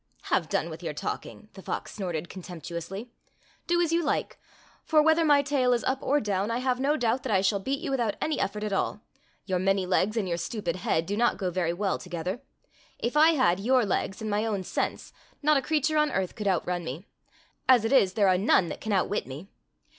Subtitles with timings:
[0.31, 3.11] ''Have done with your talking," the fox snorted contemptuously.
[3.67, 4.39] "Do as you like,
[4.83, 7.59] for whether my tail is up or down I have no doubt that I shall
[7.59, 9.01] beat you without any ef fort at all.
[9.45, 12.41] Your many legs and your stupid head do not go very well together.
[12.97, 16.47] If I had your legs and my own sense, not a creature on earth could
[16.47, 17.05] outrim me.
[17.69, 19.49] As it is there are none that can outwit me.